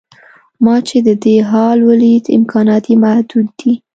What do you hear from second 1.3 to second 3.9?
حال ولید امکانات یې محدود دي.